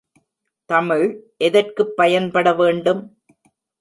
[0.69, 1.05] தமிழ்
[1.37, 3.03] எதற்குப் பயன்பட வேண்டும்?